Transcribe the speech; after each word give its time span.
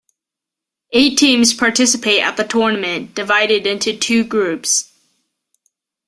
Eight 0.93 1.19
teams 1.19 1.53
participate 1.53 2.23
at 2.23 2.35
the 2.35 2.43
tournament, 2.43 3.13
divided 3.13 3.67
into 3.67 3.95
two 3.95 4.23
groups. 4.23 4.91